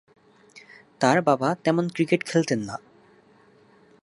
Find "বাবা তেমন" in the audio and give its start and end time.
1.21-1.85